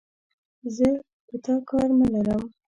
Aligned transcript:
زه 0.75 0.89
په 1.27 1.35
تا 1.43 1.55
کار 1.69 1.89
نه 1.99 2.07
لرم، 2.13 2.43